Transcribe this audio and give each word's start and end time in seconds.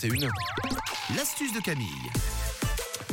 C'est 0.00 0.06
une. 0.06 0.30
L'astuce 1.16 1.52
de 1.52 1.58
Camille. 1.58 1.88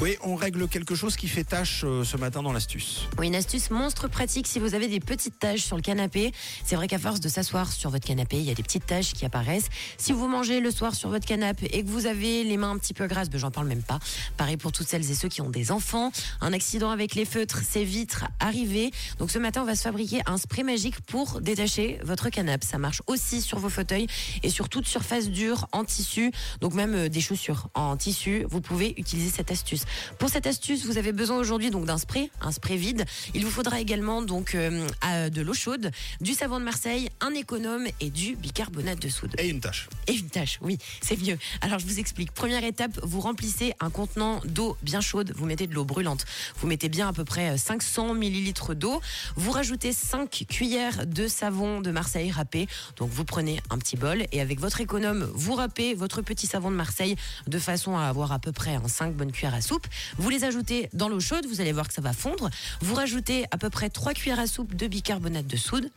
Oui, 0.02 0.18
on 0.22 0.36
règle 0.36 0.68
quelque 0.68 0.94
chose 0.94 1.16
qui 1.16 1.30
fait 1.30 1.46
tâche 1.46 1.84
euh, 1.86 2.04
ce 2.04 2.18
matin 2.18 2.44
dans 2.44 2.52
l'astuce. 2.52 3.08
Oui, 3.18 3.28
une 3.28 3.36
astuce 3.36 3.72
monstre 3.72 4.10
pratique 4.10 4.46
si 4.46 4.60
vous 4.60 4.76
avez 4.76 4.90
des 4.90 5.00
petites 5.00 5.40
taches 5.40 5.62
sur 5.62 5.78
le 5.78 5.82
canapé. 5.82 6.34
C'est 6.66 6.76
vrai 6.76 6.90
qu'à 6.90 7.00
force 7.00 7.22
de 7.22 7.30
s'asseoir 7.30 7.72
sur 7.72 7.92
votre 7.92 8.06
canapé, 8.06 8.36
il 8.36 8.44
y 8.44 8.52
a 8.52 8.54
des 8.54 8.62
petites 8.62 8.86
taches 8.86 9.14
qui 9.14 9.26
apparaissent. 9.26 9.70
Si 9.98 10.12
vous 10.12 10.28
mangez 10.28 10.60
le 10.60 10.70
soir 10.70 10.96
sur 10.96 11.08
votre 11.10 11.26
canapé 11.26 11.68
et 11.72 11.82
que 11.82 11.88
vous 11.88 12.08
avez 12.08 12.44
les 12.44 12.58
mains 12.58 12.72
un 12.72 12.78
petit 12.78 12.94
peu 12.94 13.08
grasses, 13.08 13.30
ben, 13.30 13.38
j'en 13.38 13.52
parle 13.52 13.68
même 13.68 13.84
pas. 13.84 14.00
Pareil 14.36 14.58
pour 14.58 14.74
toutes 14.74 14.88
celles 14.88 15.10
et 15.10 15.16
ceux 15.16 15.30
qui 15.30 15.42
ont 15.42 15.50
des 15.50 15.72
enfants. 15.72 16.12
Un 16.42 16.52
accident 16.52 16.90
avec 16.90 17.16
les 17.16 17.24
feutres, 17.24 17.62
c'est 17.66 17.86
vite 17.86 18.18
arrivé. 18.42 18.92
Donc 19.18 19.32
ce 19.32 19.40
matin, 19.40 19.62
on 19.62 19.66
va 19.66 19.76
se 19.76 19.84
fabriquer 19.84 20.20
un 20.26 20.38
spray 20.38 20.64
magique 20.64 21.00
pour 21.02 21.40
détacher 21.40 22.00
votre 22.04 22.30
canapé. 22.30 22.66
Ça 22.66 22.78
marche 22.78 23.02
aussi 23.08 23.42
sur 23.42 23.60
vos 23.60 23.70
fauteuils 23.70 24.08
et 24.44 24.50
sur 24.50 24.68
toute 24.68 24.88
surface 24.88 25.30
dure 25.30 25.70
en 25.72 25.86
tissu. 25.86 26.34
Donc 26.60 26.74
même 26.74 26.96
euh, 26.96 27.08
des 27.08 27.22
chaussures 27.22 27.70
en 27.76 27.96
tissu, 27.96 28.46
vous 28.50 28.60
pouvez 28.60 28.94
utiliser 28.98 29.32
cette 29.32 29.52
astuce. 29.52 29.85
Pour 30.20 30.30
cette 30.30 30.48
astuce, 30.48 30.86
vous 30.86 30.98
avez 30.98 31.12
besoin 31.12 31.38
aujourd'hui 31.38 31.72
donc 31.72 31.86
d'un 31.86 31.98
spray, 31.98 32.30
un 32.42 32.52
spray 32.52 32.78
vide. 32.78 33.06
Il 33.34 33.44
vous 33.46 33.52
faudra 33.52 33.80
également 33.80 34.22
donc 34.22 34.56
euh, 34.56 34.88
à- 35.02 35.30
de 35.30 35.42
l'eau 35.42 35.54
chaude, 35.54 35.92
du 36.22 36.34
savon 36.34 36.60
de 36.60 36.66
Marseille, 36.66 37.10
un 37.22 37.34
économe 37.34 37.86
et 38.00 38.10
du 38.10 38.36
bicarbonate 38.36 39.00
de 39.02 39.10
soude. 39.10 39.34
Et 39.38 39.48
une 39.50 39.60
tâche. 39.60 39.88
Et 40.08 40.14
une 40.14 40.30
tâche, 40.30 40.60
oui, 40.62 40.78
c'est 41.02 41.20
mieux. 41.22 41.38
Alors 41.62 41.80
je 41.80 41.86
vous 41.86 42.00
explique. 42.00 42.32
Première 42.32 42.64
étape, 42.64 43.00
vous 43.04 43.20
remplissez 43.20 43.74
un 43.80 43.90
contenant 43.90 44.42
d'eau 44.46 44.78
bien 44.82 45.02
chaude. 45.02 45.34
Vous 45.36 45.46
mettez 45.46 45.68
de 45.68 45.74
l'eau 45.74 45.86
brûlante. 45.86 46.26
Vous 46.58 46.68
mettez 46.68 46.90
bien 46.90 47.08
à 47.08 47.14
peu 47.14 47.26
près 47.26 47.58
500 47.58 48.14
millilitres 48.14 48.76
d'eau. 48.76 49.02
Vous 49.36 49.52
rajoutez 49.52 49.92
5 49.92 50.46
cuillères 50.50 51.06
de 51.08 51.28
savon 51.28 51.82
de 51.82 51.92
Marseille 51.92 52.32
râpé. 52.32 52.68
Donc 52.98 53.10
vous 53.10 53.26
prenez 53.26 53.62
un 53.70 53.78
petit 53.78 53.98
bol 53.98 54.26
et 54.32 54.42
avec 54.42 54.60
votre 54.60 54.80
économe, 54.82 55.30
vous 55.34 55.56
râpez 55.56 55.94
votre 55.96 56.22
petit 56.22 56.48
savon 56.48 56.70
de 56.72 56.76
Marseille 56.76 57.16
de 57.48 57.60
façon 57.60 57.98
à 57.98 58.04
avoir 58.06 58.32
à 58.32 58.40
peu 58.40 58.52
près 58.52 58.78
5 58.88 59.14
bonnes 59.16 59.32
cuillères 59.32 59.56
à 59.56 59.62
soupe. 59.62 59.75
Vous 60.18 60.30
les 60.30 60.44
ajoutez 60.44 60.90
dans 60.94 61.10
l'eau 61.10 61.20
chaude. 61.20 61.46
Vous 61.48 61.62
allez 61.62 61.72
voir 61.72 61.88
que 61.88 61.94
ça 61.94 62.02
va 62.02 62.14
fondre. 62.14 62.50
Vous 62.82 62.96
rajoutez 62.96 63.46
à 63.52 63.58
peu 63.58 63.70
près 63.70 63.90
3 63.90 64.14
cuillères 64.14 64.40
à 64.40 64.48
soupe 64.48 64.76
de 64.76 64.88
bicarbonate 64.88 65.48
de 65.48 65.58
soude. 65.58 65.90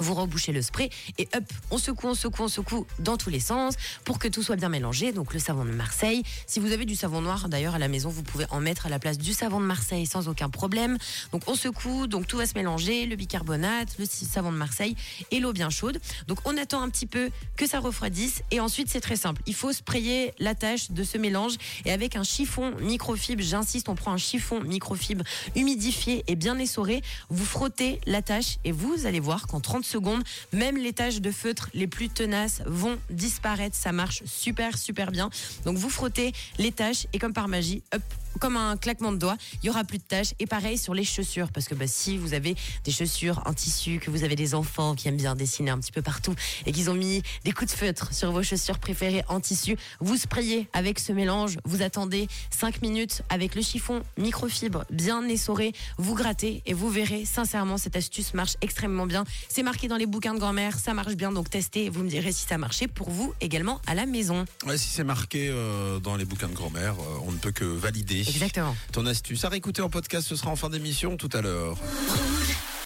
Vous 0.00 0.14
rebouchez 0.14 0.52
le 0.52 0.62
spray 0.62 0.88
et 1.18 1.28
hop, 1.36 1.44
on 1.70 1.76
secoue, 1.78 2.08
on 2.08 2.14
secoue, 2.14 2.44
on 2.44 2.48
secoue 2.48 2.86
dans 2.98 3.18
tous 3.18 3.28
les 3.28 3.38
sens 3.38 3.74
pour 4.04 4.18
que 4.18 4.28
tout 4.28 4.42
soit 4.42 4.56
bien 4.56 4.70
mélangé. 4.70 5.12
Donc 5.12 5.34
le 5.34 5.38
savon 5.38 5.64
de 5.64 5.70
Marseille. 5.70 6.22
Si 6.46 6.58
vous 6.58 6.72
avez 6.72 6.86
du 6.86 6.96
savon 6.96 7.20
noir 7.20 7.50
d'ailleurs 7.50 7.74
à 7.74 7.78
la 7.78 7.88
maison, 7.88 8.08
vous 8.08 8.22
pouvez 8.22 8.46
en 8.50 8.60
mettre 8.60 8.86
à 8.86 8.88
la 8.88 8.98
place 8.98 9.18
du 9.18 9.34
savon 9.34 9.60
de 9.60 9.66
Marseille 9.66 10.06
sans 10.06 10.28
aucun 10.28 10.48
problème. 10.48 10.96
Donc 11.32 11.42
on 11.46 11.54
secoue, 11.54 12.06
donc 12.06 12.26
tout 12.26 12.38
va 12.38 12.46
se 12.46 12.54
mélanger, 12.54 13.04
le 13.04 13.14
bicarbonate, 13.14 13.98
le 13.98 14.06
savon 14.06 14.52
de 14.52 14.56
Marseille 14.56 14.96
et 15.30 15.38
l'eau 15.38 15.52
bien 15.52 15.68
chaude. 15.68 16.00
Donc 16.28 16.38
on 16.46 16.56
attend 16.56 16.80
un 16.80 16.88
petit 16.88 17.06
peu 17.06 17.30
que 17.56 17.66
ça 17.66 17.78
refroidisse 17.78 18.42
et 18.50 18.60
ensuite 18.60 18.88
c'est 18.88 19.00
très 19.00 19.16
simple. 19.16 19.42
Il 19.46 19.54
faut 19.54 19.72
sprayer 19.72 20.32
la 20.38 20.54
tâche 20.54 20.90
de 20.90 21.04
ce 21.04 21.18
mélange 21.18 21.56
et 21.84 21.92
avec 21.92 22.16
un 22.16 22.24
chiffon 22.24 22.74
microfibre, 22.80 23.42
j'insiste, 23.42 23.90
on 23.90 23.94
prend 23.94 24.12
un 24.12 24.18
chiffon 24.18 24.60
microfibre 24.60 25.24
humidifié 25.56 26.24
et 26.26 26.36
bien 26.36 26.58
essoré, 26.58 27.02
vous 27.28 27.44
frottez 27.44 28.00
la 28.06 28.22
tâche 28.22 28.58
et 28.64 28.72
vous 28.72 29.06
allez 29.06 29.20
voir 29.20 29.46
qu'en 29.46 29.60
30 29.60 29.84
secondes, 29.90 30.22
même 30.52 30.76
les 30.76 30.92
taches 30.92 31.20
de 31.20 31.30
feutre 31.30 31.68
les 31.74 31.86
plus 31.86 32.08
tenaces 32.08 32.62
vont 32.66 32.98
disparaître. 33.10 33.76
Ça 33.76 33.92
marche 33.92 34.22
super, 34.24 34.78
super 34.78 35.10
bien. 35.10 35.30
Donc 35.64 35.76
vous 35.76 35.90
frottez 35.90 36.32
les 36.58 36.72
taches 36.72 37.06
et 37.12 37.18
comme 37.18 37.32
par 37.32 37.48
magie, 37.48 37.82
comme 38.38 38.56
un 38.56 38.76
claquement 38.76 39.12
de 39.12 39.18
doigts, 39.18 39.36
il 39.62 39.66
y 39.66 39.70
aura 39.70 39.84
plus 39.84 39.98
de 39.98 40.04
taches. 40.04 40.34
Et 40.38 40.46
pareil 40.46 40.78
sur 40.78 40.94
les 40.94 41.04
chaussures, 41.04 41.50
parce 41.50 41.66
que 41.66 41.74
bah, 41.74 41.86
si 41.86 42.16
vous 42.16 42.34
avez 42.34 42.54
des 42.84 42.92
chaussures 42.92 43.42
en 43.46 43.52
tissu, 43.52 43.98
que 43.98 44.10
vous 44.10 44.22
avez 44.22 44.36
des 44.36 44.54
enfants 44.54 44.94
qui 44.94 45.08
aiment 45.08 45.16
bien 45.16 45.34
dessiner 45.34 45.70
un 45.70 45.78
petit 45.78 45.92
peu 45.92 46.02
partout 46.02 46.34
et 46.66 46.72
qu'ils 46.72 46.90
ont 46.90 46.94
mis 46.94 47.22
des 47.44 47.52
coups 47.52 47.72
de 47.72 47.76
feutre 47.76 48.14
sur 48.14 48.30
vos 48.30 48.42
chaussures 48.42 48.78
préférées 48.78 49.24
en 49.28 49.40
tissu, 49.40 49.76
vous 50.00 50.16
sprayez 50.16 50.68
avec 50.72 50.98
ce 50.98 51.12
mélange, 51.12 51.58
vous 51.64 51.82
attendez 51.82 52.28
5 52.50 52.82
minutes 52.82 53.22
avec 53.28 53.54
le 53.54 53.62
chiffon 53.62 54.02
microfibre 54.16 54.84
bien 54.90 55.26
essoré, 55.28 55.72
vous 55.98 56.14
grattez 56.14 56.62
et 56.66 56.74
vous 56.74 56.88
verrez, 56.88 57.24
sincèrement, 57.24 57.78
cette 57.78 57.96
astuce 57.96 58.34
marche 58.34 58.56
extrêmement 58.60 59.06
bien. 59.06 59.24
C'est 59.48 59.62
marqué 59.62 59.79
dans 59.88 59.96
les 59.96 60.06
bouquins 60.06 60.34
de 60.34 60.38
grand-mère, 60.38 60.78
ça 60.78 60.94
marche 60.94 61.14
bien, 61.14 61.32
donc 61.32 61.50
testez 61.50 61.86
et 61.86 61.90
vous 61.90 62.02
me 62.02 62.08
direz 62.08 62.32
si 62.32 62.46
ça 62.46 62.58
marchait 62.58 62.88
pour 62.88 63.10
vous 63.10 63.34
également 63.40 63.80
à 63.86 63.94
la 63.94 64.06
maison. 64.06 64.44
Ouais, 64.66 64.78
si 64.78 64.88
c'est 64.88 65.04
marqué 65.04 65.48
euh, 65.50 65.98
dans 66.00 66.16
les 66.16 66.24
bouquins 66.24 66.48
de 66.48 66.54
grand-mère, 66.54 66.94
euh, 66.94 67.24
on 67.26 67.32
ne 67.32 67.38
peut 67.38 67.52
que 67.52 67.64
valider 67.64 68.20
Exactement. 68.20 68.76
ton 68.92 69.06
astuce. 69.06 69.44
À 69.44 69.48
réécouter 69.48 69.82
en 69.82 69.90
podcast, 69.90 70.26
ce 70.26 70.36
sera 70.36 70.50
en 70.50 70.56
fin 70.56 70.70
d'émission 70.70 71.16
tout 71.16 71.30
à 71.32 71.40
l'heure. 71.40 71.76